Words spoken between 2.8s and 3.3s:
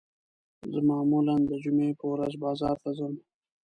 ته ځم